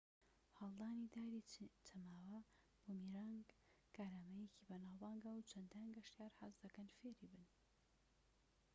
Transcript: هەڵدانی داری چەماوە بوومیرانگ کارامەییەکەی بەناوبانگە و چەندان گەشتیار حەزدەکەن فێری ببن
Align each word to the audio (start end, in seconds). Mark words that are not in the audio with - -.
هەڵدانی 0.59 1.07
داری 1.15 1.47
چەماوە 1.87 2.39
بوومیرانگ 2.83 3.47
کارامەییەکەی 3.95 4.65
بەناوبانگە 4.69 5.31
و 5.33 5.47
چەندان 5.49 5.87
گەشتیار 5.95 6.31
حەزدەکەن 6.39 6.87
فێری 6.97 7.17
ببن 7.31 7.45